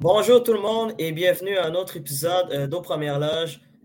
[0.00, 3.20] Bonjour tout le monde et bienvenue à un autre épisode euh, d'Aux Premières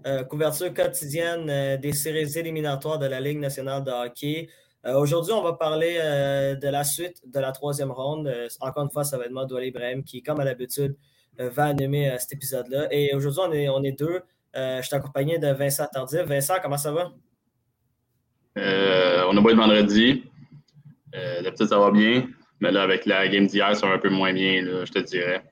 [0.07, 4.47] euh, couverture quotidienne euh, des séries éliminatoires de la Ligue nationale de hockey.
[4.85, 8.31] Aujourd'hui, on va parler de la suite de la troisième ronde.
[8.59, 10.95] encore une fois, ça va être moi, Douali Ibrahim, qui, comme à l'habitude,
[11.37, 12.87] va animer cet épisode-là.
[12.91, 14.21] Et aujourd'hui, on est, on est deux.
[14.53, 16.21] je suis accompagné de Vincent Tardif.
[16.21, 17.11] Vincent, comment ça va?
[18.57, 20.23] on a beau être vendredi.
[21.11, 22.27] D'habitude, ça va bien.
[22.59, 25.43] Mais là, avec la game d'hier, ça va un peu moins bien, je te dirais.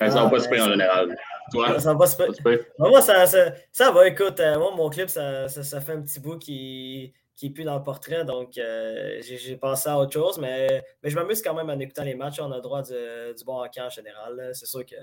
[0.00, 1.16] Ça va pas se payer en général.
[1.50, 2.06] Toi, ça va
[2.44, 2.60] payer.
[2.78, 4.08] Moi, ça, ça, ça, va.
[4.08, 7.64] Écoute, euh, moi, mon clip, ça, ça, fait un petit bout qui, qui est plus
[7.64, 8.24] dans le portrait.
[8.24, 10.38] Donc, euh, j'ai pensé à autre chose.
[10.38, 12.40] Mais, mais je m'amuse quand même en écoutant les matchs.
[12.40, 12.94] On a droit du,
[13.36, 14.50] du bon hockey en général.
[14.54, 14.96] C'est sûr que.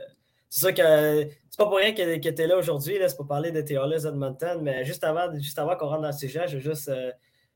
[0.50, 2.98] C'est sûr que c'est pas pour rien que, tu es là aujourd'hui.
[3.00, 4.62] C'est pour parler de Theolis Edmonton.
[4.62, 7.12] Mais juste avant, juste avant qu'on rentre dans le sujet, je vais juste, euh,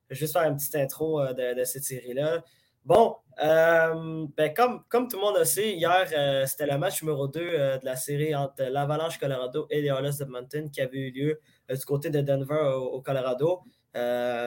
[0.09, 2.43] juste faire une petite intro de, de cette série-là.
[2.87, 7.03] Bon, euh, ben comme, comme tout le monde le sait, hier, euh, c'était le match
[7.03, 10.97] numéro 2 euh, de la série entre l'Avalanche Colorado et les de Mountain qui avait
[10.97, 13.59] eu lieu du côté de Denver au, Colorado.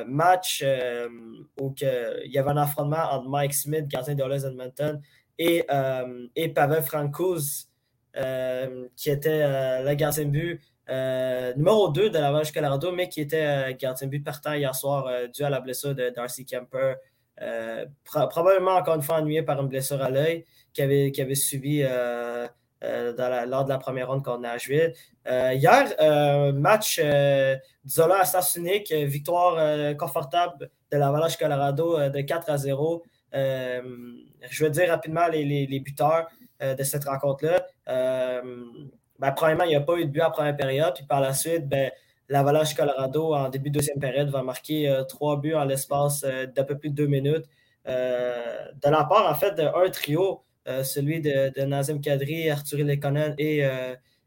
[0.06, 0.64] Match
[1.60, 5.00] où il y avait un affrontement entre Mike Smith, gardien de Mountain,
[5.38, 5.64] et,
[6.36, 7.68] et Pavel Francouz,
[8.96, 10.60] qui était le gardien de but
[11.56, 15.42] numéro 2 de l'Avalanche Colorado, mais qui était gardien de but partant hier soir dû
[15.42, 16.94] à la blessure de Darcy Kemper.
[17.42, 20.44] Euh, probablement encore une fois ennuyé par une blessure à l'œil
[20.78, 21.82] avait, avait subi
[22.82, 24.92] euh, euh, lors de la première ronde contre Nashville.
[25.26, 27.00] hier, match
[27.86, 28.58] Zola à sens
[28.90, 33.02] victoire confortable de l'Avalanche Colorado de 4 à 0.
[33.32, 36.28] je vais dire rapidement les, buteurs
[36.60, 37.66] de cette rencontre-là.
[39.20, 40.94] Ben, premièrement, il n'y a pas eu de but en première période.
[40.94, 41.90] Puis par la suite, ben,
[42.30, 46.46] l'Avalanche Colorado, en début de deuxième période, va marquer euh, trois buts en l'espace euh,
[46.46, 47.44] peu plus de deux minutes.
[47.86, 53.62] Euh, de la part, en fait, d'un trio, celui de, Nazem Kadri, Arthur Lekonen et,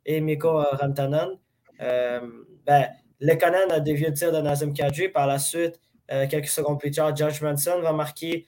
[0.05, 1.37] et Mikko Rantanen.
[1.79, 2.87] ben,
[3.19, 5.09] Lekonen a dévié le tir de Nazem Kadri.
[5.09, 8.45] Par la suite, quelques secondes plus tard, Josh Manson va marquer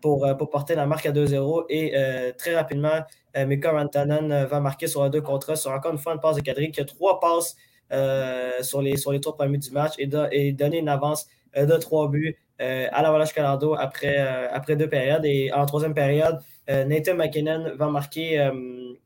[0.00, 1.66] pour, pour, porter la marque à 2-0.
[1.68, 1.92] Et
[2.36, 3.00] très rapidement,
[3.36, 6.40] Mikko Rantanen va marquer sur un 2 contre sur encore une fois une passe de
[6.40, 7.56] Kadri qui a trois passes
[7.90, 11.26] euh, sur, les, sur les trois premiers du match et, donner une avance
[11.56, 15.24] euh, de trois buts euh, à l'Avalanche Colorado après, après deux périodes.
[15.24, 18.50] Et en troisième période, Nathan McKinnon va marquer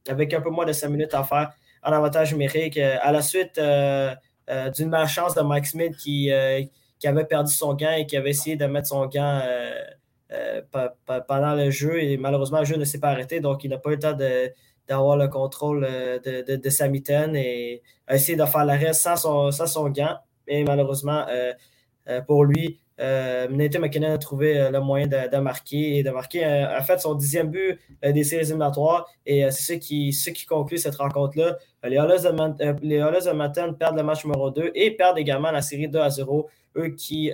[0.08, 1.52] avec un peu moins de cinq minutes à faire
[1.82, 6.30] en avantage numérique à la suite d'une malchance de Mike Smith qui,
[6.98, 9.42] qui avait perdu son gant et qui avait essayé de mettre son gant
[11.26, 13.90] pendant le jeu et malheureusement le jeu ne s'est pas arrêté donc il n'a pas
[13.90, 14.50] eu le temps de,
[14.88, 19.50] d'avoir le contrôle euh, de, de, sa mitaine et essayer de faire l'arrêt sans son,
[19.50, 20.16] sans son gant.
[20.46, 21.52] Mais malheureusement, euh,
[22.08, 26.82] euh, pour lui, Nathan McKinnon a trouvé le moyen de, marquer et de marquer en
[26.82, 29.08] fait son dixième but des séries éliminatoires.
[29.26, 31.56] Et c'est ce qui, ce qui conclut cette rencontre-là.
[31.84, 35.98] Les Hollis de, Manton perdent le match numéro 2 et perdent également la série 2
[35.98, 36.48] à 0.
[36.76, 37.32] Eux qui,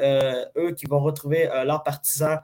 [0.57, 2.39] eux qui vont retrouver leurs partisans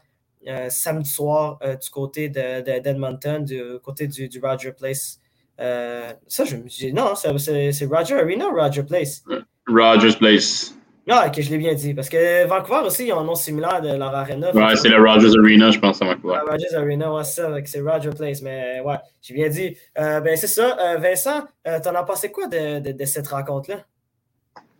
[0.46, 5.18] euh, samedi soir euh, du côté d'Edmonton, du côté du, Roger Place.
[5.58, 9.24] Euh, ça, je me dis, non, c'est Roger Arena ou Roger Place?
[9.66, 10.73] Rogers Place.
[11.08, 11.92] Ah, ok, je l'ai bien dit.
[11.92, 14.50] Parce que Vancouver aussi, ils ont un nom similaire de leur arena.
[14.54, 16.38] Ouais, c'est le Rogers Arena, je pense, à Vancouver.
[16.38, 18.40] Ah, Rogers Arena, ouais, c'est ça, c'est Roger Place.
[18.42, 19.76] Mais ouais, j'ai bien dit.
[19.96, 20.96] ben, c'est ça.
[20.98, 21.42] Vincent,
[21.82, 23.84] t'en as pensé quoi de, de, de cette rencontre-là?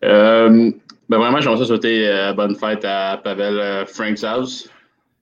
[0.01, 4.71] ben, vraiment, j'aimerais souhaiter bonne fête à Pavel Frank's House.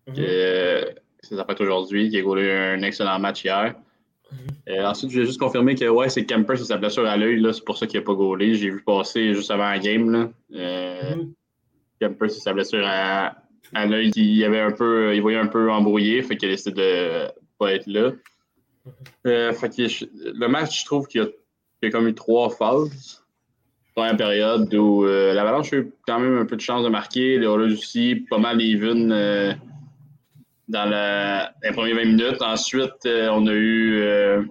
[0.06, 1.36] Mm -hmm.
[1.36, 3.74] ça fait aujourd'hui, qui a goulé un excellent match hier.
[4.68, 4.84] Mhm.
[4.84, 7.64] ensuite, je vais juste confirmer que ouais, c'est Kemper, c'est sa blessure à l'œil, c'est
[7.64, 8.54] pour ça qu'il n'a pas gaulé.
[8.54, 10.10] J'ai vu passer juste avant la game.
[10.10, 10.30] Là.
[10.54, 12.16] Euh, mhm.
[12.20, 13.36] C'est sa blessure à,
[13.74, 14.10] à l'œil.
[14.16, 17.28] Il, avait un peu, il voyait un peu embrouillé, fait qu'il a décidé de
[17.58, 18.10] pas être là.
[18.10, 18.92] Mhm.
[19.26, 20.04] Euh, fait que
[20.38, 21.22] le match, je trouve qu'il
[21.82, 23.24] y, a, comme eu trois phases.
[23.94, 27.38] Première période où euh, l'Avalanche a eu quand même un peu de chance de marquer.
[27.38, 29.12] Les Oilers aussi, pas mal even
[30.68, 32.42] dans les premières 20 minutes.
[32.42, 34.42] Ensuite, euh, on a eu euh,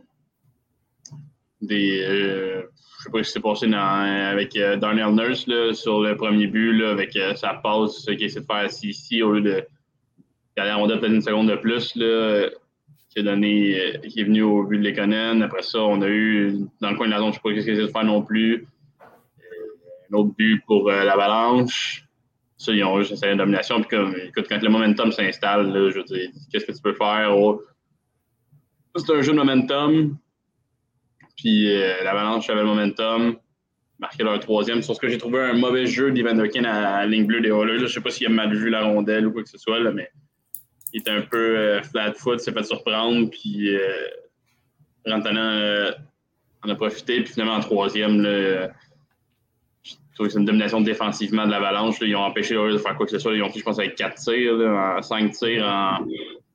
[1.62, 2.04] des.
[2.04, 2.62] Euh,
[2.98, 6.74] je sais pas ce qui s'est passé avec Darnell Nurse là, sur le premier but,
[6.74, 9.66] là, avec sa passe qu'il essaie de faire ici au lieu de.
[10.58, 12.48] Il a peut-être une seconde de plus, là,
[13.10, 15.42] qui, donné, qui est venu au but de Lekonen.
[15.42, 17.62] Après ça, on a eu, dans le coin de la zone, je ne sais pas
[17.62, 18.68] ce qu'il essaie de faire non plus.
[20.12, 22.06] Un autre but pour l'Avalanche.
[22.62, 23.82] Ça, ils ont eu une domination.
[23.82, 27.36] Puis comme, écoute, quand le momentum s'installe, je veux dire, qu'est-ce que tu peux faire?
[27.36, 27.64] Oh,
[28.96, 30.18] c'est un jeu de momentum.
[31.38, 33.38] Puis euh, l'Avalanche avait le momentum.
[34.00, 34.82] Marqué leur troisième.
[34.82, 37.80] Sur ce que j'ai trouvé un mauvais jeu d'Evander à la ligne bleue des Oilers.
[37.80, 39.80] Je ne sais pas s'il a mal vu la rondelle ou quoi que ce soit,
[39.80, 40.10] là, mais
[40.94, 43.30] il était un peu euh, flat foot, s'est fait surprendre.
[43.30, 44.08] Puis euh,
[45.08, 45.92] euh,
[46.64, 47.22] en a profité.
[47.24, 48.70] Puis finalement, en troisième, là,
[50.30, 51.98] c'est une domination défensivement de l'Avalanche.
[52.02, 53.36] Ils ont empêché les de faire quoi que ce soit.
[53.36, 56.06] Ils ont fait, je pense, avec 4 tirs, 5 tirs en,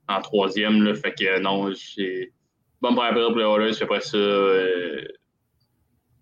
[0.09, 0.95] en troisième.
[0.95, 2.33] Fait que non, j'ai.
[2.81, 3.75] Bonne première période pour les Oilers.
[3.75, 5.05] Puis après ça, euh,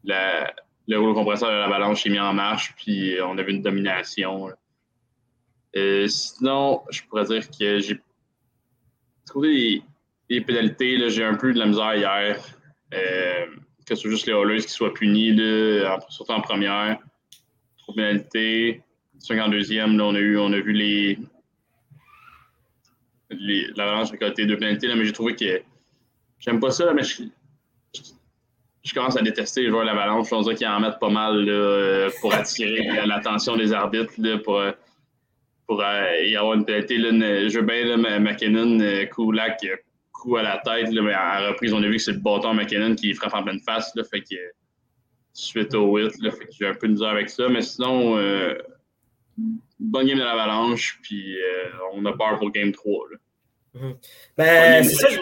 [0.05, 2.75] le rouleau compresseur de l'Avalanche est mis en marche.
[2.76, 4.50] Puis on a vu une domination.
[5.76, 8.00] Euh, sinon, je pourrais dire que j'ai
[9.26, 9.82] trouvé
[10.31, 11.11] des, pénalités.
[11.11, 12.40] J'ai un peu de la misère hier.
[12.93, 13.47] Euh,
[13.85, 15.37] que ce soit juste les Oilers qui soient punis,
[16.08, 16.99] surtout en première
[17.84, 18.82] trop pénalité.
[19.20, 21.19] 52e, là, on a, eu, on a vu les,
[23.31, 25.62] les l'Avalanche récolter deux pénalités, là, mais j'ai trouvé que
[26.38, 27.22] j'aime pas ça, mais je,
[28.82, 30.26] je, commence à détester les joueurs de l'Avalanche.
[30.26, 34.62] Je pense qu'ils en mettent pas mal là, pour attirer l'attention des arbitres, là, pour,
[35.66, 36.98] pour euh, y avoir une pénalité.
[36.98, 39.64] Là, je veux bien là, McKinnon, euh, Kulak,
[40.12, 42.52] coup à la tête, là, mais à reprise, on a vu que c'est le bâton
[42.52, 43.94] McKinnon qui frappe en pleine face.
[43.94, 44.37] Là, fait que
[45.34, 46.22] suite au 8.
[46.22, 47.48] Là, fait que j'ai un peu de misère avec ça.
[47.48, 48.54] Mais sinon, euh,
[49.78, 53.06] bonne game de l'Avalanche, puis euh, on a peur pour game 3.
[53.10, 53.19] Là.
[53.75, 53.96] Mhm.
[54.38, 55.19] Ben, c'est ça, je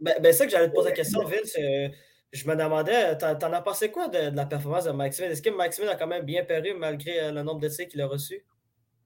[0.00, 1.56] ben, ben, ça que j'allais te poser la question, Vince.
[1.58, 1.88] Euh,
[2.32, 5.30] je me demandais, t'en, as pensé quoi de, la performance de Mike Smith?
[5.30, 8.00] Est-ce que Mike Smith a quand même bien paru malgré le nombre de tirs qu'il
[8.00, 8.44] a reçus?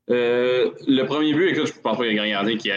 [0.06, 2.70] le premier but, écoute, je ne pense pas qu'il y a un gardien qui,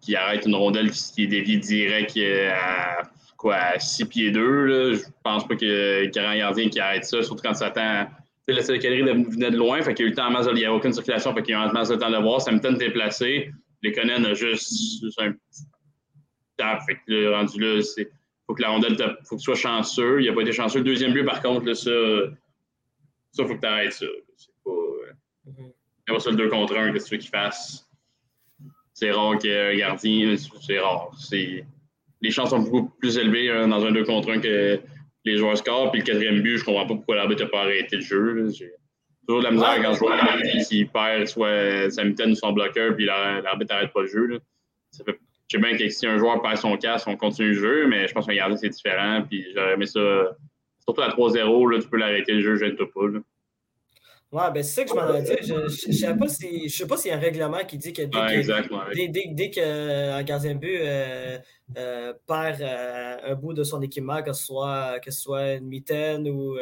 [0.00, 2.16] qui, arrête une rondelle qui, qui est déviée direct
[2.50, 3.02] à
[3.42, 4.64] quoi, à 6 pieds 2.
[4.64, 4.94] Là.
[4.94, 8.06] Je pense pas qu'il y a un gardien qui arrête ça, surtout quand ça attend.
[8.48, 10.46] Tu sais, le calerie venait de loin, fait qu'il y a eu le temps masse,
[10.48, 12.40] il n'y a aucune circulation, fait qu'il y a eu de temps de voir.
[12.40, 13.52] Samton était placé.
[13.82, 15.64] Les Conan a juste, juste un petit
[16.56, 16.82] tap.
[16.86, 18.06] Fait que là, rendu là, il
[18.46, 20.22] faut que la rondelle, faut que tu sois chanceux.
[20.22, 20.78] Il n'a pas été chanceux.
[20.78, 21.90] Le deuxième but, par contre, là, ça,
[23.32, 24.06] ça, faut que tu arrêtes ça.
[24.36, 24.70] C'est pas.
[25.46, 25.52] Il
[26.08, 27.88] n'y a pas ça le 2 contre 1, qu'est-ce que tu veux qu'il fasse?
[28.92, 31.10] C'est rare qu'un gardien, c'est rare.
[31.18, 31.64] C'est
[32.22, 34.80] les chances sont beaucoup plus élevées hein, dans un 2 contre 1 que
[35.24, 35.90] les joueurs scorent.
[35.90, 38.48] Puis le quatrième but, je comprends pas pourquoi l'arbitre n'a pas arrêté le jeu.
[38.50, 38.70] J'ai
[39.26, 40.18] toujours de la misère quand je vois
[40.62, 44.40] s'il perd soit sa mitaine ou son bloqueur, puis l'arbitre n'arrête pas le jeu.
[44.92, 47.54] Ça fait, je sais bien que si un joueur perd son casque, on continue le
[47.54, 49.22] jeu, mais je pense qu'un gardien, c'est différent.
[49.28, 50.36] Puis j'aurais aimé ça.
[50.84, 53.08] Surtout à 3-0, tu peux l'arrêter le jeu, je ne pas.
[53.08, 53.20] Là.
[54.32, 55.36] Ouais, ben c'est ça que je m'en ai dit.
[55.42, 59.28] Je ne sais pas s'il si, y a un règlement qui dit que dès, dès,
[59.28, 61.38] dès, qu'un gardien de but euh,
[61.76, 65.66] euh, perd euh, un bout de son équipement, que ce soit, que ce soit une
[65.66, 66.56] mitaine ou,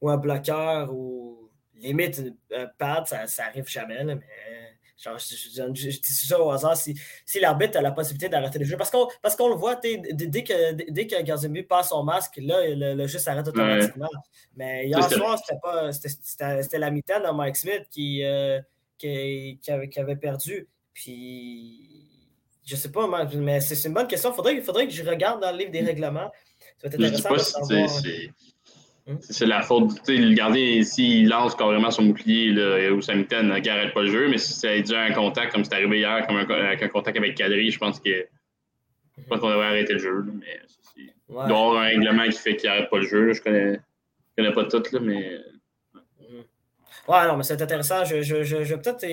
[0.00, 2.20] ou un bloqueur ou limite
[2.52, 4.02] un pad, ça, ça arrive jamais.
[4.04, 4.18] mais
[4.96, 8.76] je, dis ça au hasard, si, si l'arbitre a la possibilité d'arrêter le jeu.
[8.76, 9.98] Parce qu'on parce qu'on le voit, dès
[10.44, 14.08] que dès passe son masque, là, le, jeu s'arrête automatiquement.
[14.56, 15.38] Mais hier soir,
[15.92, 18.60] c'était la mitaine de Mike Smith qui, euh,
[18.98, 20.68] qui, qui, avait, qui, avait, perdu.
[20.92, 21.90] Puis,
[22.64, 24.30] je sais pas, mais c'est une bonne question.
[24.30, 25.86] Il faudrait, faudrait que je regarde dans le livre des mm.
[25.86, 26.30] règlements.
[26.78, 27.90] Ça va être intéressant de savoir.
[28.00, 28.53] Hmm?
[29.20, 30.00] C'est la faute.
[30.08, 34.28] Le gardien, s'il lance carrément son bouclier là, ou sa mitaine, n'arrête pas le jeu,
[34.28, 36.88] mais si ça a dû un contact, comme c'est arrivé hier, comme un, avec un
[36.88, 38.26] contact avec Kadri, je pense que
[39.18, 40.24] je pense qu'on devrait arrêter le jeu.
[40.32, 40.60] mais
[40.96, 43.32] il doit y avoir un règlement qui fait qu'il n'arrête pas le jeu.
[43.34, 43.78] Je connais,
[44.36, 45.38] connais pas tout, là, mais.
[46.18, 47.12] Hmm.
[47.12, 48.04] Ouais, non, mais c'est intéressant.
[48.06, 49.04] Je, je, je, je peut-être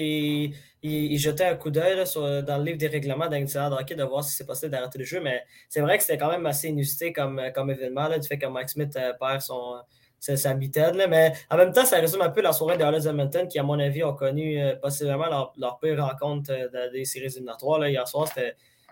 [0.83, 4.23] y, jeter un coup d'œil dans le livre des règlements d'un de hockey de voir
[4.23, 5.21] si c'est possible d'arrêter le jeu.
[5.21, 8.37] Mais c'est vrai que c'était quand même assez inusité comme, comme événement, là, du fait
[8.37, 9.75] que Mike Smith euh, perd son,
[10.19, 11.03] sa mitaine.
[11.09, 13.63] Mais en même temps, ça résume un peu la soirée des Hollis Edmonton qui, à
[13.63, 17.79] mon avis, ont connu euh, possiblement leur, leur, pire rencontre euh, des séries éliminatoires.
[17.79, 17.89] Là.
[17.89, 18.27] Hier soir,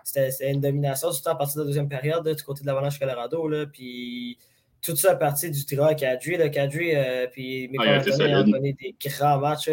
[0.02, 3.48] c'était une domination, surtout à partir de la deuxième période du côté de l'Avalanche Colorado.
[3.48, 4.38] Là, puis
[4.82, 6.36] tout ça à partir du Kadri.
[6.36, 8.00] Là, Kadri euh, puis mes ah,
[8.40, 9.70] ont donné des grands matchs.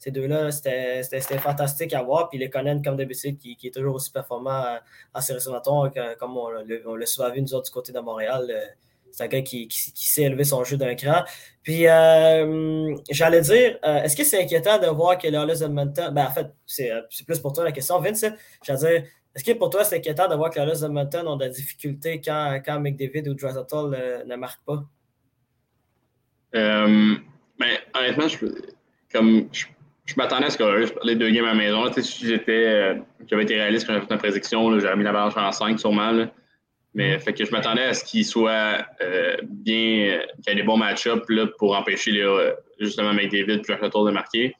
[0.00, 1.02] Ces deux-là, c'était
[1.38, 2.30] fantastique à voir.
[2.30, 4.78] Puis les Conan, comme d'habitude, qui, qui, est toujours aussi performant
[5.14, 8.50] en séries éliminatoires, comme on, l'a souvent vu nous autres du côté de Montréal.
[9.12, 11.22] C'est un gars qui, qui, s'est élevé son jeu d'un cran.
[11.62, 16.26] Puis, euh, j'allais dire, euh, est-ce que c'est inquiétant de voir que les Edmonton, ben
[16.26, 16.46] en fait,
[16.80, 18.24] euh, c'est plus pour toi la question, Vince.
[18.62, 21.44] J'allais dire, est-ce que pour toi, c'est inquiétant de voir que les Edmonton ont de
[21.44, 24.82] la difficulté quand, quand McDavid ou Drexler ne marquent pas?
[26.54, 27.16] Euh,
[27.58, 28.46] ben, honnêtement, je,
[29.12, 29.66] comme, je,
[30.16, 31.92] m'attendais à ce que je parlais de deux games à la maison.
[31.92, 32.96] si j'étais,
[33.28, 36.10] j'avais été réaliste quand j'avais fait ma prédiction, j'avais mis la balance en 5 sûrement.
[36.10, 36.30] Là.
[36.94, 40.62] Mais fait que je m'attendais à ce qu'il soit euh, bien, qu'il y ait des
[40.62, 41.24] bons match-ups
[41.58, 44.54] pour empêcher les, euh, justement McDavid puis le tour de marquer.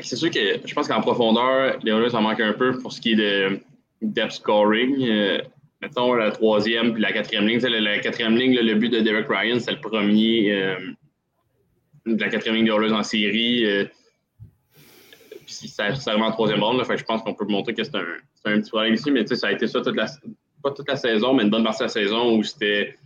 [0.00, 3.00] c'est sûr que je pense qu'en profondeur, les Oilers en manquent un peu pour ce
[3.00, 3.60] qui est de
[4.00, 5.42] depth scoring.
[5.82, 7.60] mettons la troisième puis la quatrième ligne.
[7.60, 10.76] La, quatrième ligne, le but de Derek Ryan, c'est le premier
[12.06, 13.66] de la quatrième ligne Oilers en série.
[15.46, 16.82] puis c'est vraiment en troisième ronde.
[16.84, 18.06] je pense qu'on peut montrer que c'est un,
[18.44, 20.06] un, petit problème ici, mais ça a été ça toute la,
[20.62, 22.96] pas toute la saison, mais une bonne partie de la saison où c'était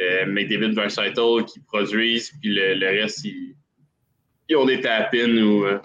[0.00, 5.64] euh, McDavid Versatile qui produisent, puis le, reste, ils, ont des tapines ou.
[5.64, 5.78] Euh,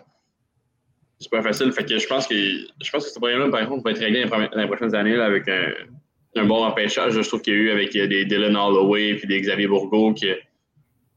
[1.20, 1.72] c'est pas facile.
[1.74, 4.24] Fait que je pense que je pense que ce problème-là, par contre, va être réglé
[4.24, 7.14] dans les prochaines années avec un, bon empêchage.
[7.14, 10.14] Je trouve qu'il y a eu avec euh, des Dylan Holloway puis des Xavier Bourgault
[10.14, 10.28] qui,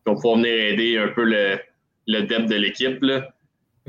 [0.07, 1.59] vont pouvoir venir aider un peu le,
[2.07, 3.03] le depth de l'équipe.
[3.03, 3.23] Mm-hmm.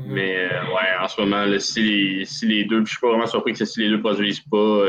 [0.06, 3.52] Mais ouais, en ce moment, si, les, si les deux, je suis pas vraiment surpris
[3.52, 4.86] que si les deux produisent pas,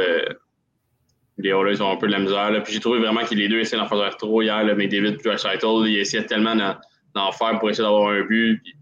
[1.38, 2.52] les Oilers ont un peu de la misère.
[2.64, 4.64] Puis j'ai trouvé vraiment que les deux essayaient d'en faire trop hier.
[4.64, 8.62] Là, mais David et Shuttle, ils essayaient tellement d'en faire pour essayer d'avoir un but.
[8.64, 8.76] Puis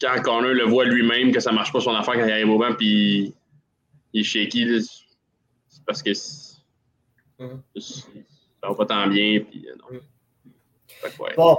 [0.00, 2.58] quand Connor le voit lui-même que ça marche pas son affaire quand il arrive au
[2.58, 3.34] banc, puis
[4.12, 7.60] il est shaky, c'est parce que mm-hmm.
[7.76, 9.40] ça va pas tant bien.
[9.40, 10.00] Puis, euh, non.
[11.36, 11.56] Bon,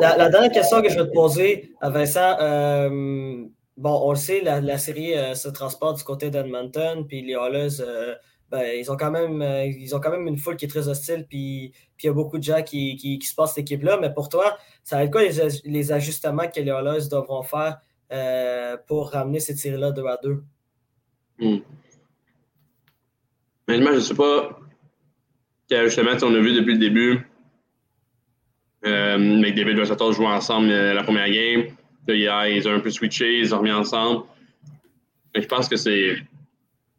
[0.00, 3.44] la, dernière question que je vais te poser, euh, Vincent, euh,
[3.76, 7.82] bon, on le sait, la, série se transporte du côté d'Edmonton, puis les Oilers
[8.50, 10.88] ben, ils, ont quand même, euh, ils ont quand même une foule qui est très
[10.88, 13.98] hostile, puis, il y a beaucoup de gens qui, qui, se passent cette équipe-là.
[14.00, 17.78] Mais pour toi, ça va être quoi les, ajustements que les Oilers devront faire
[18.10, 20.42] euh, pour ramener cette série-là 2 à 2?
[21.38, 21.58] Hmm.
[23.68, 24.58] je ne sais pas
[25.68, 27.29] quel ajustement on a vu depuis le début.
[28.86, 31.64] Euh, McDavid et Rosato jouent ensemble euh, la première game.
[32.08, 34.24] ils ont un peu switché, ils ont remis ensemble.
[35.34, 36.16] je pense que c'est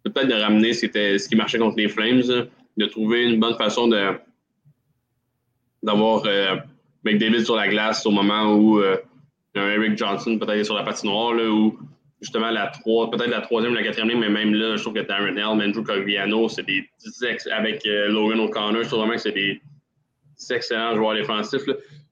[0.04, 2.22] peut-être de ramener ce qui marchait contre les Flames,
[2.78, 4.14] de trouver une bonne façon de
[5.84, 6.58] d'avoir euh,
[7.04, 8.98] McDavid sur la glace au moment où euh,
[9.56, 11.78] Eric Johnson peut-être sur la patinoire, où
[12.22, 15.36] justement la peut-être la troisième ou la quatrième mais même là, je trouve que Darren
[15.36, 16.88] Helm, Andrew Cogliano, c'est des
[17.52, 19.62] avec euh, Logan O'Connor, je trouve vraiment que c'est des
[20.50, 21.64] excellents joueurs défensifs.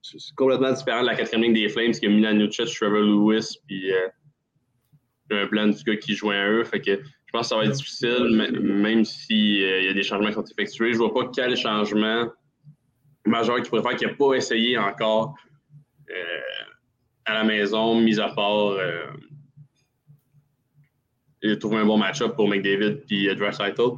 [0.01, 3.57] C'est complètement différent de la quatrième ligne des Flames qui a Milan Lucic, Trevor Lewis,
[3.67, 4.07] puis euh,
[5.31, 6.63] un plan du gars qui jouait à eux.
[6.63, 10.01] Fait que je pense que ça va être difficile, même s'il euh, y a des
[10.01, 10.93] changements qui sont effectués.
[10.93, 12.27] Je vois pas quel changement
[13.25, 15.35] majeur qui pourrait faire qu'il n'a pas essayé encore
[16.09, 16.39] euh,
[17.25, 19.05] à la maison, mis à part euh,
[21.43, 23.91] de trouver un bon match-up pour McDavid et Dressaitl.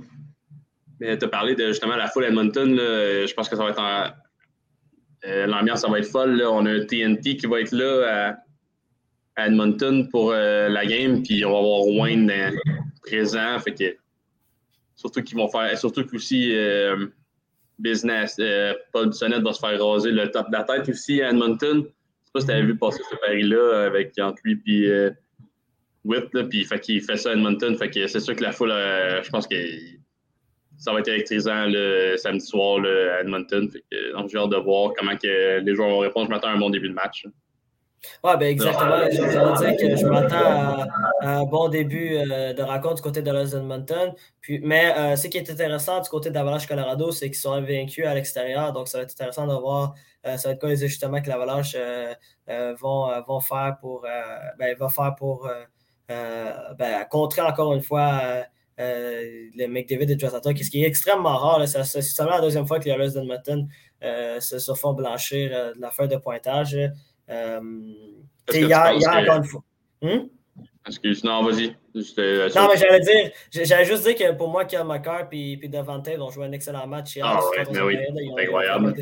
[1.00, 2.76] Mais tu as parlé de justement la foule Edmonton.
[2.76, 4.14] je pense que ça va être
[5.24, 6.42] L'ambiance, ça va être folle.
[6.44, 8.38] On a un TNT qui va être là
[9.38, 12.32] à, Edmonton pour la game, puis on va avoir Wayne
[13.02, 13.60] présent.
[13.60, 13.96] Fait que,
[14.96, 15.78] surtout qu'ils vont faire.
[15.78, 17.08] Surtout qu'aussi euh,
[17.80, 21.30] Business, euh, Paul Bissonnette va se faire raser le top de la tête aussi à
[21.30, 21.84] Edmonton.
[21.84, 25.10] Je sais pas si tu avais vu passer ce pari-là avec entre lui et euh,
[26.06, 27.76] Whip, puis fait qu'il fait ça à Edmonton.
[27.76, 29.56] Fait que c'est sûr que la foule, je pense que
[30.82, 33.70] ça va être électrisant le samedi soir à Edmonton.
[34.14, 36.26] Donc j'ai hâte de voir comment que les joueurs vont répondre.
[36.26, 37.28] Je m'attends à un bon début de match.
[38.24, 38.98] Oui, ben exactement.
[39.12, 40.88] Je veux dire que je m'attends à,
[41.22, 44.16] un bon début euh, de rencontre du côté de Los Edmonton.
[44.42, 48.08] Puis, mais euh, ce qui est intéressant du côté d'Avalanche Colorado, c'est qu'ils sont invaincus
[48.08, 48.74] à l'extérieur.
[48.74, 49.94] Donc, ça va être intéressant de voir
[50.26, 51.76] euh, ça les ajustements que l'Avalanche
[52.80, 54.02] vont, vont faire pour,
[54.58, 55.48] ben, va faire pour
[56.10, 58.46] ben, contrer encore une fois
[58.78, 61.68] le McDavid et Jossata, ce qui est extrêmement rare.
[61.68, 63.68] C'est seulement la deuxième fois que les Los Edmonton
[64.02, 66.78] se, se, font blanchir de la feuille de pointage.
[67.32, 67.62] Euh,
[68.54, 69.64] il y a, encore une fois.
[70.02, 70.28] Hmm?
[70.88, 71.76] Excuse, non, vas-y.
[72.18, 75.70] Euh, non, mais j'allais dire, j'allais juste dire que pour moi, Kiel McCarr et puis
[75.70, 77.20] Devante ont joué un excellent match.
[77.22, 78.96] Ah, ouais, mais oui, c'est incroyable.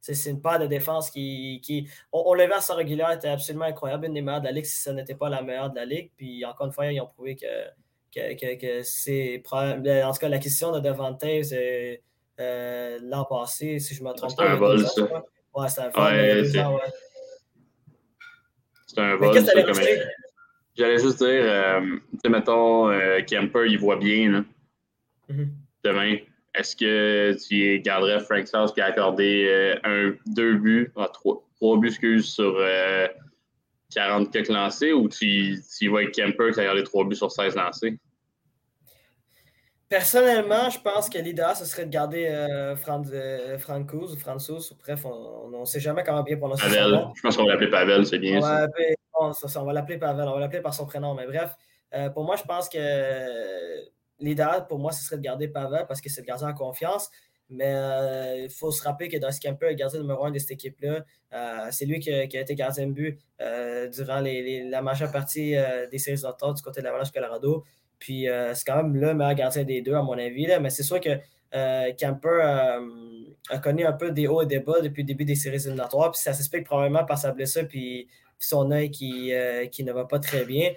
[0.00, 1.60] C'est une paire de défense qui.
[1.62, 4.06] qui on, on l'a vu à sa régulière, était absolument incroyable.
[4.06, 6.10] Une des meilleures de la Ligue, si ce n'était pas la meilleure de la Ligue.
[6.16, 7.46] Puis encore une fois, ils ont prouvé que,
[8.14, 9.42] que, que, que c'est.
[9.52, 11.24] En tout cas, la question de Devante
[12.40, 14.44] euh, l'an passé, si je me trompe pas.
[14.44, 15.02] C'est un vol, ça.
[15.54, 16.82] Ouais, c'est un vol.
[18.86, 19.34] C'est un vol.
[20.76, 24.44] J'allais juste dire, euh, tu sais, mettons, euh, Kemper, il voit bien
[25.28, 25.48] mm-hmm.
[25.82, 26.16] demain.
[26.54, 31.44] Est-ce que tu garderais Frank Sauce qui a accordé euh, un, deux buts, ah, trois,
[31.56, 32.56] trois buts excuse, sur
[33.94, 37.30] 40 quelques lancés ou tu, tu vas avec Kemper qui a gardé trois buts sur
[37.30, 37.98] 16 lancés?
[39.88, 44.76] Personnellement, je pense que l'idéal, ce serait de garder euh, euh Francouz ou Francouz.
[44.80, 47.06] Bref, on ne sait jamais comment bien prononcer Pavel.
[47.14, 48.38] Je pense qu'on va l'appeler Pavel, c'est bien
[49.18, 49.60] on ça.
[49.60, 51.14] On va l'appeler Pavel, on va l'appeler par son prénom.
[51.14, 51.54] Mais bref,
[51.94, 52.78] euh, pour moi, je pense que
[54.20, 57.10] l'idéal, pour moi, ce serait de garder Pavel parce que c'est le gardien en confiance.
[57.50, 60.50] Mais euh, il faut se rappeler que Darcy Camper est gardien numéro un de cette
[60.50, 61.04] équipe-là.
[61.32, 63.18] Euh, c'est lui qui a, été gardien de but
[63.92, 65.54] durant la majeure partie
[65.90, 67.64] des séries de du côté de l'Avalanche Colorado.
[67.98, 70.46] Puis c'est quand même le meilleur gardien des deux, à mon avis.
[70.60, 71.18] Mais c'est sûr que
[71.98, 72.80] Camper
[73.50, 76.10] a connu un peu des hauts et des bas depuis le début des séries éliminatoires.
[76.10, 79.32] Puis ça s'explique probablement par sa blessure puis son œil qui,
[79.72, 80.72] qui ne va pas très bien.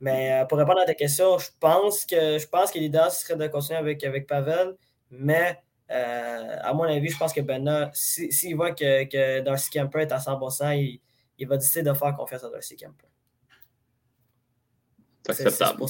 [0.00, 3.78] Mais pour répondre à ta question, je pense que je pense que serait de continuer
[3.78, 4.74] avec, avec Pavel,
[5.10, 5.58] mais
[5.90, 10.12] euh, à mon avis, je pense que Benna, s'il voit que, que Darcy Camper est
[10.12, 11.00] à 100%, il,
[11.38, 13.06] il, va décider de faire confiance à Darcy Camper.
[15.26, 15.84] C'est acceptable.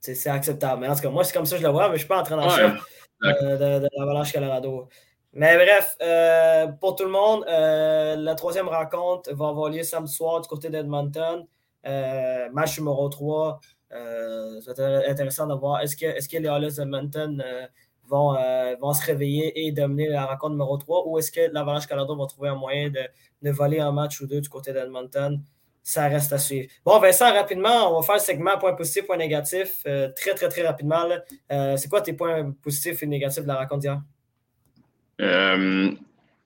[0.00, 0.82] C'est acceptable.
[0.82, 1.98] Mais en tout cas, moi, c'est comme ça que je le vois, mais je ne
[1.98, 2.78] suis pas en train d'en ouais,
[3.24, 4.88] euh, de, de, l'Avalanche Colorado.
[5.32, 10.40] Mais bref, euh, pour tout le monde, la troisième rencontre va avoir lieu samedi soir
[10.40, 11.46] du côté d'Edmonton.
[11.84, 13.60] match numéro 3.
[13.90, 17.42] ça va être intéressant de voir est-ce que, est -ce que les Oilers d'Edmonton
[18.08, 21.86] vont, euh, vont se réveiller et dominer la rencontre numéro 3 ou est-ce que l'Avalanche
[21.86, 23.00] Canada va trouver un moyen de,
[23.42, 25.40] de, voler un match ou deux du côté d'Edmonton?
[25.82, 26.68] Ça reste à suivre.
[26.84, 29.82] Bon, Vincent, rapidement, on va faire le segment point positif, point négatif.
[29.86, 31.04] Euh, très, très, très rapidement.
[31.52, 34.00] Euh, c'est quoi tes points positifs et négatifs de la rencontre d'hier?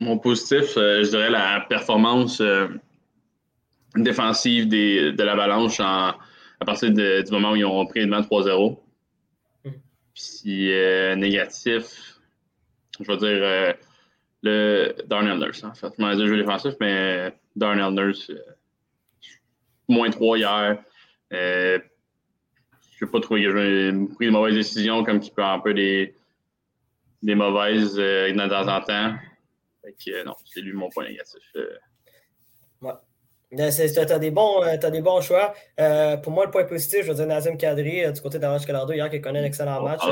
[0.00, 2.40] mon positif, je dirais la performance
[3.96, 6.14] défensive des, de l'Avalanche à
[6.64, 8.78] partir du moment où ils ont pris le match 3-0.
[10.18, 12.18] Puis euh, négatif,
[12.98, 13.72] je vais dire euh,
[14.42, 15.92] le Darnell Nurse, en fait.
[15.96, 18.40] Je m'en jeu défensif, mais Darnell Nurse, euh,
[19.88, 20.82] moins 3 hier.
[21.30, 21.78] je
[23.00, 26.16] n'ai pas trouvé que j'ai pris de mauvaises décisions, comme qui peut un peu des,
[27.22, 29.14] des mauvaises de temps en temps.
[29.82, 31.40] Fait non, c'est lui mon point négatif.
[33.50, 35.54] Ben, tu as, des bons, euh, as des bons choix.
[35.80, 38.66] Euh, pour moi, le point positif, je veux dire Nazim Kadri euh, du côté d'Orange
[38.66, 40.02] Colorado hier qui connaît un excellent match.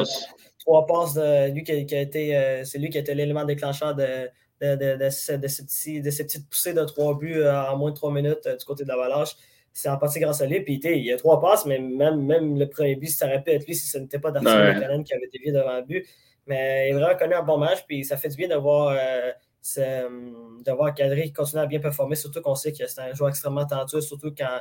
[0.59, 2.63] Trois passes de lui qui, a été.
[2.65, 4.29] c'est lui qui a été l'élément déclencheur de,
[4.61, 7.95] de, de, de, ces petits, de, ces petites poussées de trois buts en moins de
[7.95, 9.37] trois minutes du côté de l'Avalanche.
[9.73, 10.61] C'est en partie grâce à lui.
[10.63, 13.51] Puis il y a trois passes, mais même, même le premier but, ça aurait pu
[13.51, 15.05] être lui si ce n'était pas Darcy ouais.
[15.05, 16.05] qui avait dévié devant le but.
[16.47, 17.85] Mais il a vraiment connu un bon match.
[17.87, 19.31] Puis ça fait du bien de voir euh,
[19.77, 23.67] de voir Kadri continuer à bien performer, surtout qu'on sait que c'est un joueur extrêmement
[23.67, 24.61] talentueux, surtout quand,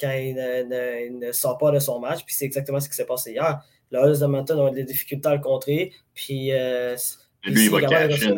[0.00, 2.24] quand il, ne, sort pas de son match.
[2.24, 3.62] Puis c'est exactement ce qui s'est passé hier.
[3.90, 5.92] Le Hulls de Mountain ont des difficultés à le contrer.
[6.14, 6.96] Puis, euh,
[7.44, 8.34] lui, il va cacher.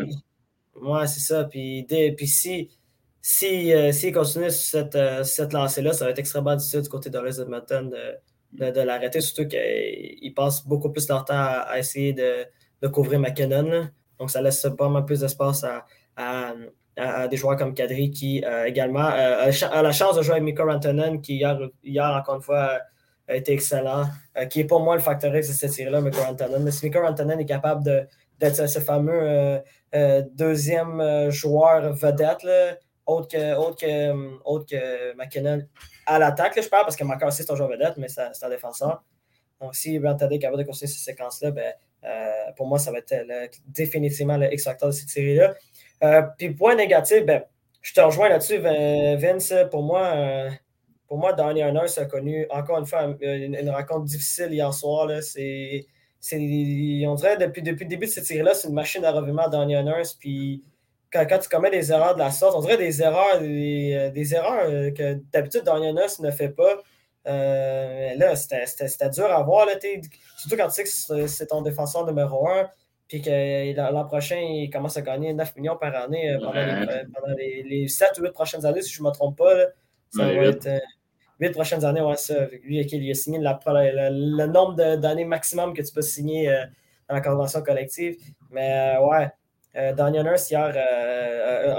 [0.75, 1.45] Ouais, c'est ça.
[1.45, 2.71] Puis, puis si,
[3.23, 7.19] si, euh, continue sur cette, cette lancée-là, ça va être extrêmement difficile du côté de
[7.19, 12.13] Hulls de Mountain de, de, l'arrêter, surtout qu'il passe beaucoup plus de temps à, essayer
[12.13, 12.45] de,
[12.83, 13.89] de, couvrir McKinnon.
[14.19, 18.65] Donc, ça laisse pas mal plus d'espace à, à, des joueurs comme Kadri qui euh,
[18.65, 21.43] également euh, a la chance de jouer avec Miko Rantanen qui
[21.85, 22.81] hier, encore une fois,
[23.29, 24.05] a été excellent,
[24.39, 26.63] euh, qui est pour moi le facteur X de cette série-là, Miko Rantanen.
[26.63, 27.85] Mais si Miko Rantanen est capable
[28.39, 29.61] d'être ce fameux
[30.33, 32.47] deuxième joueur vedette,
[33.05, 35.63] autre, que, autre, que, autre que McKinnon
[36.07, 39.03] à l'attaque, je parle, parce que McCarthy c'est un joueur vedette, mais c'est un défenseur.
[39.61, 41.75] Donc, si Rantanen est capable de construire cette séquence-là, ben,
[42.57, 43.15] pour moi, ça va être
[43.67, 45.55] définitivement le X-Factor de cette série-là.
[46.03, 47.43] Euh, puis point négatif, ben,
[47.83, 49.55] je te rejoins là-dessus, Vince.
[49.71, 50.51] Pour moi, euh,
[51.07, 55.09] pour moi, Nurse a connu encore une fois une, rencontre difficile hier soir.
[55.23, 55.87] C'est,
[56.33, 59.81] on dirait depuis, depuis le début de cette série-là, c'est une machine à revirement Danny
[59.83, 60.15] Nurse.
[60.15, 60.65] Puis
[61.13, 64.93] quand, quand, tu commets des erreurs de la sorte, on dirait des erreurs, des, erreurs
[64.93, 66.77] que d'habitude Danny Nurse ne fait pas.
[67.27, 69.67] Euh, là, c'était dur à voir.
[69.67, 69.73] Là,
[70.37, 72.69] surtout quand tu sais que c'est ton défenseur numéro un
[73.09, 77.87] puis que l'an prochain, il commence à gagner 9 millions par année euh, pendant, les,
[77.87, 79.55] 7 ou 8 prochaines années, si je ne me trompe pas.
[80.11, 80.69] ça va être
[81.39, 82.47] 8 euh, prochaines années, ouais, ça.
[82.65, 86.65] Lui, il a signé le nombre d'années maximum que tu peux signer euh,
[87.09, 88.17] dans la convention collective.
[88.51, 89.29] Mais ouais,
[89.95, 90.75] Daniel Nurse, hier,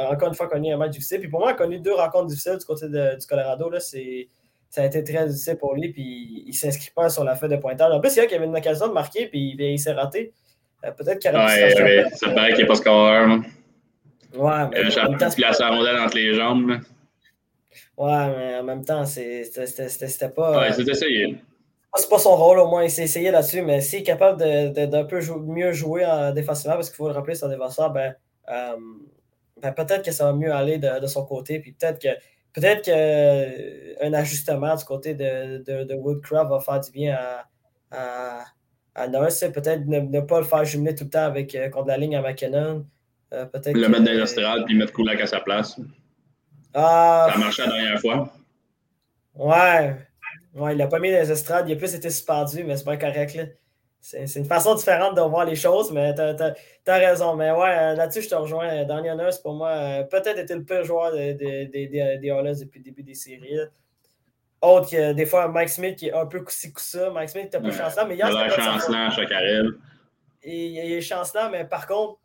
[0.09, 1.19] encore une fois, a connu un match difficile.
[1.19, 3.69] Puis pour moi, il a connu deux rencontres difficiles du côté du Colorado.
[3.69, 3.97] Là, ça
[4.77, 7.57] a été très difficile pour lui, puis il ne s'inscrit pas sur la feuille de
[7.57, 7.91] pointage.
[7.91, 10.33] En plus, il y a qu'il avait une occasion de marquer, puis il s'est raté.
[10.85, 13.39] Euh, peut-être qu'il aurait pu ouais, Ça paraît qu'il n'est pas scoreur.
[14.35, 14.97] Ouais, mais.
[14.97, 16.79] A même temps, place la rondelle entre les jambes.
[17.97, 20.59] Ouais, mais en même temps, c'était pas.
[20.59, 21.37] Ouais, c'est essayé.
[21.95, 25.03] C'est pas son rôle, au moins, il s'est essayé là-dessus, mais s'il est capable d'un
[25.05, 28.13] peu mieux jouer en défensivement, parce qu'il faut le rappeler, son défenseur, ben,
[28.49, 28.75] euh,
[29.59, 32.09] ben peut-être que ça va mieux aller de, de son côté, puis peut-être que
[32.53, 37.45] peut-être qu'un ajustement du côté de, de, de, Woodcraft va faire du bien à,
[37.91, 38.45] à,
[38.97, 41.97] à Norris, peut-être ne, pas le faire jumeler tout le temps avec, euh, contre la
[41.97, 42.85] ligne à McKinnon.
[43.33, 45.79] Euh, peut-être le mettre dans les estrades puis mettre Kulak à sa place.
[46.73, 48.33] Ah, ça a marché la dernière fois.
[49.35, 49.95] Ouais.
[50.55, 51.69] Ouais, il n'a pas mis les estrades.
[51.69, 53.35] Il a plus été suspendu, mais c'est pas correct.
[53.35, 53.43] Là.
[53.99, 57.35] c'est une façon différente de voir les choses, mais tu as, raison.
[57.35, 58.83] Mais ouais, là-dessus, je te rejoins.
[58.85, 63.13] Daniel Nurse, pour moi, peut-être était le pire joueur des des depuis le début des
[63.13, 63.59] séries.
[64.61, 67.09] Autre que des fois, Mike Smith qui est un peu coussi ça.
[67.11, 69.61] Mike Smith n'était pas chancelant, mais hier, il a chancelant arrêt.
[70.43, 72.19] Il, il est chancelant, mais par contre,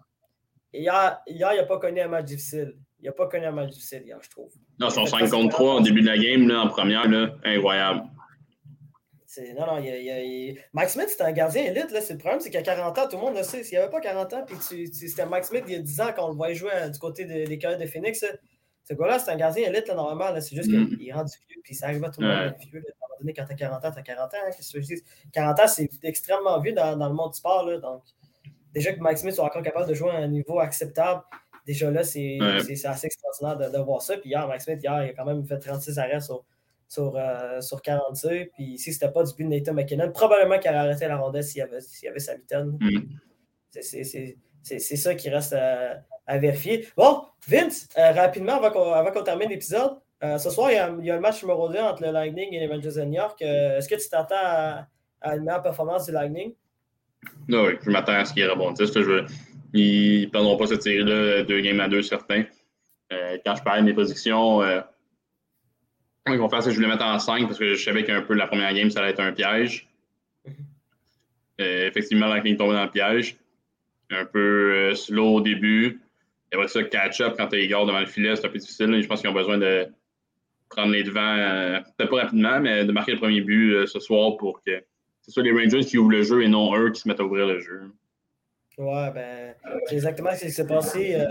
[0.73, 2.75] hier, hier il n'a pas connu un match difficile.
[3.01, 4.51] Il n'a pas connu un match difficile hier, je trouve.
[4.79, 8.03] Non, son 5 contre 3 au début de la game, là, en première, là, incroyable.
[9.57, 11.91] Non, non, il, il, Mike Smith, c'est un gardien élite.
[11.91, 12.01] Là.
[12.03, 13.65] C'est le problème, c'est qu'à 40 ans, tout le monde le sait.
[13.65, 16.13] S'il n'y avait pas 40 ans, puis c'était Mike Smith il y a 10 ans
[16.15, 18.25] qu'on le voyait jouer euh, du côté des Coyotes de Phoenix,
[18.85, 20.41] ce gars-là, c'est un gardien élite, là, normalement.
[20.41, 20.89] C'est juste mm.
[20.89, 22.79] qu'il est rendu vieux, puis ça arrive à tout le monde vieux.
[22.79, 24.37] à un moment donné, quand tu as 40 ans, tu as 40 ans.
[24.45, 25.03] Hein, qu'est-ce que je dis?
[25.33, 27.65] 40 ans, c'est extrêmement vieux dans, dans, le monde du sport.
[27.65, 28.03] Là, donc,
[28.75, 31.23] déjà que Mike Smith soit encore capable de jouer à un niveau acceptable,
[31.67, 32.39] déjà là, c'est
[32.85, 34.17] assez extraordinaire de, de, voir ça.
[34.17, 36.45] Puis hier, Mike Smith, hier, il a quand même fait 36 arrêts sur,
[36.89, 38.51] sur, euh, sur 42.
[38.55, 41.45] Puis si c'était pas du but de Nathan McKinnon, probablement qu'il aurait arrêté la rondelle
[41.45, 42.79] s'il y avait, avait sa mitaine.
[42.81, 43.81] Mm.
[44.63, 45.55] C'est ça qui reste
[46.27, 46.87] à, vérifier.
[46.97, 51.05] Bon, Vince, euh, rapidement, avant qu'on termine l'épisode, euh, ce soir, il y, a, il
[51.05, 53.41] y, a, le match numéro 2 entre le Lightning et les Rangers de New York.
[53.43, 54.87] Est-ce que tu t'attends à,
[55.35, 56.55] une meilleure performance du Lightning?
[57.49, 58.93] Non, oui, je m'attends à ce qu'il rebondisse.
[58.93, 59.25] Je,
[59.73, 62.45] ils ne perdront pas cette série-là, deux games à deux, certains.
[63.11, 64.63] quand je parlais de mes prédictions,
[66.29, 68.23] ils vont faire, c'est que je voulais mettre en 5 parce que je savais qu'un
[68.23, 69.89] peu la première game, ça allait être un piège.
[70.47, 70.55] Mhm.
[71.61, 73.37] Euh, effectivement, la ligne tombait dans le piège.
[74.11, 74.39] Un peu
[74.91, 76.01] euh, slow au début.
[76.53, 79.03] Et après ça, catch-up quand tu es devant le filet, c'est un peu difficile.
[79.03, 79.89] Je pense qu'ils ont besoin de
[80.69, 84.37] prendre les devants, euh, peut-être pas rapidement, mais de marquer le premier but ce soir
[84.37, 84.83] pour que
[85.23, 87.25] ce soit les Rangers qui ouvrent le jeu et non eux qui se mettent à
[87.25, 87.93] ouvrir le jeu.
[88.79, 89.55] Ouais, ben,
[89.87, 91.15] c'est exactement ce qui s'est passé.
[91.15, 91.27] Euh,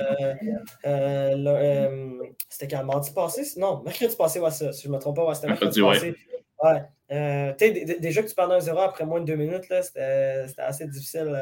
[0.86, 3.42] euh, euh, c'était quand mardi passé?
[3.60, 6.16] Non, mercredi passé, ouais, ça, si je ne me trompe pas, ouais, c'était mercredi passé.
[6.64, 6.84] Ouais.
[7.12, 7.54] Euh,
[8.00, 11.36] déjà que tu perds un 0 après moins de deux minutes, c'était assez difficile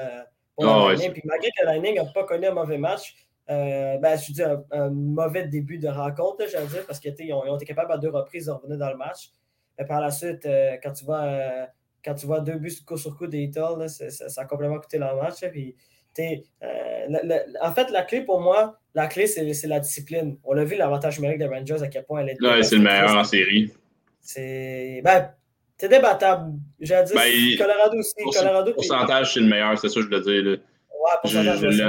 [0.55, 1.11] pour oh, le Lightning.
[1.11, 3.13] Puis malgré que le Lightning n'a pas connu un mauvais match,
[3.49, 7.65] ben, je dis un, mauvais début de rencontre, j'allais dire, parce qu'ils ont, ont, été
[7.65, 9.31] capables à deux reprises de revenir dans le match.
[9.77, 10.47] Et par la suite,
[10.83, 11.67] quand tu vois
[12.03, 15.15] quand tu vois deux buts coup sur coup des ça, ça, a complètement coûté leur
[15.21, 15.35] match.
[15.51, 15.75] puis,
[16.19, 20.37] euh, en fait, la clé pour moi, la clé, c'est la discipline.
[20.43, 22.41] On l'a vu, l'avantage numérique des Rangers, à quel point elle est.
[22.41, 23.71] Ouais, c'est le meilleur en série.
[24.19, 25.01] C'est.
[25.03, 25.31] Ben,
[25.77, 26.53] c'est débattable.
[26.79, 28.13] J'ai dit ben, Colorado aussi.
[28.21, 30.43] Pour Colorado, pourcentage, c'est le meilleur, c'est ça que je veux dire.
[30.43, 30.51] Là.
[30.51, 31.83] Ouais, pourcentage, je, je,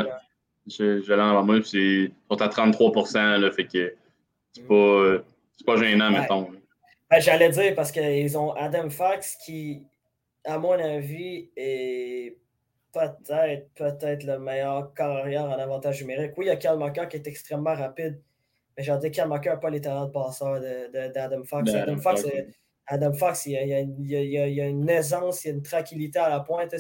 [0.71, 2.93] je, l'ai en moi, c'est sont à 33
[3.39, 3.95] là, fait que
[4.53, 5.19] c'est pas,
[5.67, 6.51] pas gênant, mettons.
[7.11, 9.83] Ben, J'allais dire parce qu'ils ont Adam Fox qui,
[10.45, 12.37] à mon avis, est
[12.93, 16.33] peut-être, peut-être le meilleur carrière en avantage numérique.
[16.37, 18.21] Oui, il y a Kalmaka qui est extrêmement rapide,
[18.77, 21.75] mais j'ai dit Kalmaka n'a pas les talents de passeur d'Adam Fox.
[21.75, 22.27] Adam, Fox,
[22.87, 26.19] Adam Fox, il y, a, il, y a, une aisance, il y a une tranquillité
[26.19, 26.75] à la pointe.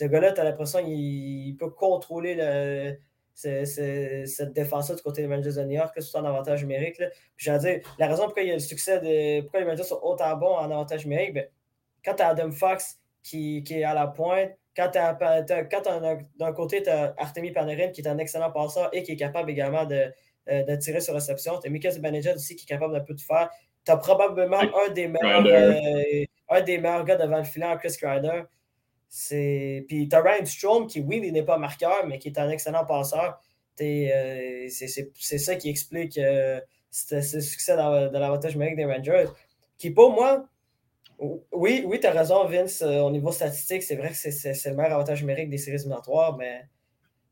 [0.00, 2.96] Ce gars-là, tu as l'impression qu'il peut contrôler le,
[3.34, 6.96] cette défense du côté des Rangers de New York, que ce soit en avantage numérique.
[6.96, 9.42] Dire, la raison pourquoi il y a le succès de.
[9.42, 11.46] pourquoi les Rangers sont autant bons en avantage numérique, ben,
[12.02, 16.88] quand tu as Adam Fox qui, qui, est à la pointe, quand, d'un côté, tu
[16.88, 20.10] as Artemi Panarin qui est un excellent passeur et qui est capable également de,
[20.48, 21.60] euh, de tirer sur réception.
[21.60, 23.50] Tu as Mika Zibanejad aussi qui est capable d'un peu de faire.
[23.84, 27.98] Tu as probablement un des, meilleurs, euh, un des meilleurs gars devant le filet Chris
[29.10, 29.84] Kreider.
[29.86, 32.48] Puis tu as Ryan Strom qui, oui, il n'est pas marqueur, mais qui est un
[32.48, 33.40] excellent passeur.
[33.80, 36.20] Euh, c'est ça qui explique
[36.90, 39.26] ce succès de l'avantage numérique des Rangers.
[39.78, 40.46] Qui, pour moi,
[41.52, 42.82] oui, oui, tu as raison, Vince.
[42.82, 46.36] Euh, au niveau statistique, c'est vrai que c'est le meilleur avantage numérique des séries éliminatoires,
[46.36, 46.62] mais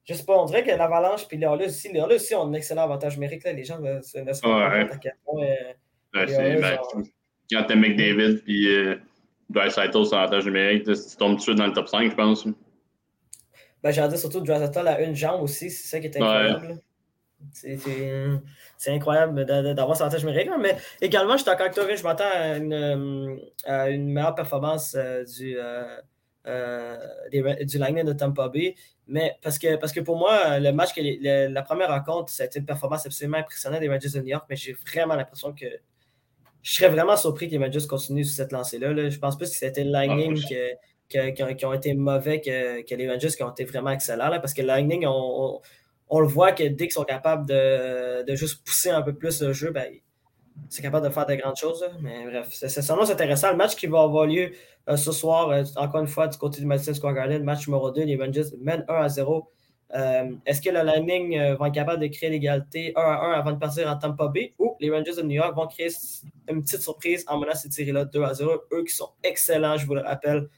[0.05, 2.85] je sais pas, on dirait que l'Avalanche puis les aussi, les aussi ont un excellent
[2.85, 3.45] avantage numérique.
[3.45, 3.53] Là.
[3.53, 5.45] Les gens ne, se rendent pas compte à quel point.
[5.45, 5.73] Euh,
[6.15, 6.79] ben,
[7.51, 8.69] Quand tu McDavid puis
[9.57, 12.47] euh, Dreisaitl sur numérique, tu tombes tout de suite dans le top 5, je pense.
[13.83, 16.81] Ben, dire surtout Dreisaitl a une jambe aussi, c'est ça qui est incroyable.
[17.55, 20.51] C'est incroyable d'avoir ce avantage numérique.
[20.61, 25.57] Mais également, je suis d'accord avec toi, je m'attends à une, meilleure performance euh, du,
[25.57, 26.01] euh,
[26.47, 26.97] euh,
[27.65, 28.75] du Lightning de Tampa Bay.
[29.07, 32.47] Mais parce que, parce que pour moi, le match, que la première rencontre, ça a
[32.47, 35.67] été une performance absolument impressionnante des Rangers de New York, mais j'ai vraiment l'impression que
[36.69, 38.93] je serais vraiment surpris que les Rangers continuent sur cette lancée-là.
[38.93, 39.09] Là.
[39.09, 40.39] Je pense plus que c'était le Lightning
[41.17, 44.29] ah, qui, ont été mauvais que, que, les Rangers qui ont été vraiment excellents.
[44.29, 45.63] Là, parce que le Lightning, on,
[46.11, 49.55] on le voit que dès qu'ils sont capables de, juste pousser un peu plus le
[49.55, 49.91] jeu, ben,
[50.69, 51.83] c'est capable de faire de grandes choses.
[52.03, 53.51] Mais bref, c'est c'est intéressant.
[53.51, 54.51] Le match qui va avoir lieu
[54.91, 57.91] euh, ce soir, euh, encore une fois, du côté du Madison Square Garden, match numéro
[57.91, 59.51] 2, les Rangers mènent 1 à 0.
[59.95, 63.53] Euh, est-ce que le Lightning vont être capables de créer l'égalité 1 à 1 avant
[63.53, 65.89] de partir en Tampa Bay ou les Rangers de New York vont créer
[66.49, 68.53] une petite surprise en menant cette série-là 2 à 0?
[68.73, 70.49] Eux qui sont excellents, je vous le rappelle.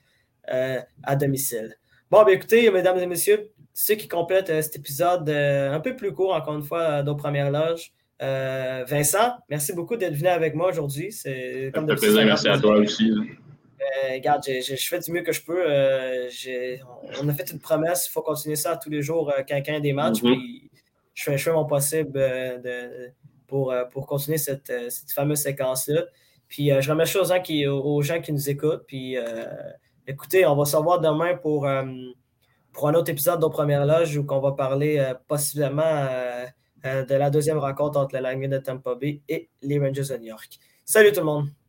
[1.03, 1.77] à domicile.
[2.11, 6.35] Bon, bien écoutez, mesdames et messieurs, ceux qui complètent cet épisode un peu plus court,
[6.35, 7.93] encore une fois, nos premières loges.
[8.21, 11.13] Vincent, merci beaucoup d'être venu avec moi aujourd'hui.
[11.13, 13.13] C'est comme plaisir, merci à toi aussi.
[14.13, 15.65] Regarde, je fais du mieux que je peux.
[17.21, 20.23] on a fait une promesse, il faut continuer ça tous les jours, quelqu'un des matchs.
[20.23, 20.39] Mm-hmm.
[20.39, 20.71] puis
[21.15, 23.13] je, fais, mon possible de,
[23.51, 26.05] pour, euh, pour continuer cette, euh, cette fameuse séquence-là.
[26.49, 28.85] Puis euh, je remercie aux gens, qui, aux gens qui nous écoutent.
[28.87, 29.17] Puis
[30.07, 31.69] écoutez, on va se revoir demain pour,
[32.73, 36.09] pour un autre épisode de Première Loge où on va parler possiblement
[36.83, 40.29] de la deuxième rencontre entre la Lightning de Tampa Bay et les Rangers de New
[40.29, 40.59] York.
[40.85, 41.60] Salut tout le monde!